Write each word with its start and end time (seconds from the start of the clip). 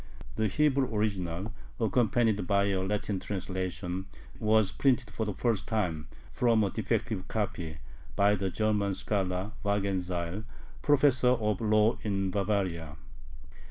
The 0.35 0.47
Hebrew 0.47 0.91
original, 0.95 1.53
accompanied 1.79 2.47
by 2.47 2.65
a 2.69 2.81
Latin 2.81 3.19
translation, 3.19 4.07
was 4.39 4.71
printed 4.71 5.11
for 5.11 5.27
the 5.27 5.33
first 5.35 5.67
time 5.67 6.07
from 6.31 6.63
a 6.63 6.71
defective 6.71 7.27
copy 7.27 7.77
by 8.15 8.33
the 8.33 8.49
German 8.49 8.95
scholar 8.95 9.51
Wagenseil, 9.63 10.43
Professor 10.81 11.27
of 11.29 11.61
Law 11.61 11.99
in 12.01 12.31
Bavaria. 12.31 12.95